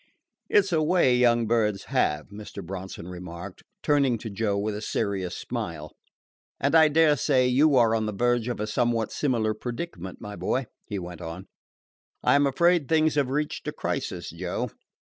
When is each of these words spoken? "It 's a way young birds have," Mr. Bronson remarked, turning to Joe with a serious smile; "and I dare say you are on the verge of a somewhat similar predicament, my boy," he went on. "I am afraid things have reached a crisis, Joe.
"It 0.49 0.65
's 0.65 0.71
a 0.71 0.81
way 0.81 1.15
young 1.15 1.45
birds 1.45 1.83
have," 1.89 2.29
Mr. 2.29 2.65
Bronson 2.65 3.07
remarked, 3.07 3.61
turning 3.83 4.17
to 4.17 4.31
Joe 4.31 4.57
with 4.57 4.73
a 4.75 4.81
serious 4.81 5.37
smile; 5.37 5.91
"and 6.59 6.73
I 6.73 6.87
dare 6.87 7.15
say 7.15 7.47
you 7.47 7.75
are 7.75 7.93
on 7.93 8.07
the 8.07 8.11
verge 8.11 8.47
of 8.47 8.59
a 8.59 8.65
somewhat 8.65 9.11
similar 9.11 9.53
predicament, 9.53 10.19
my 10.19 10.35
boy," 10.35 10.65
he 10.87 10.97
went 10.97 11.21
on. 11.21 11.45
"I 12.23 12.33
am 12.33 12.47
afraid 12.47 12.87
things 12.89 13.13
have 13.13 13.29
reached 13.29 13.67
a 13.67 13.71
crisis, 13.71 14.31
Joe. 14.31 14.71